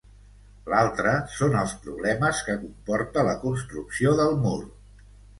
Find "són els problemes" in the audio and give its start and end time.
1.33-2.39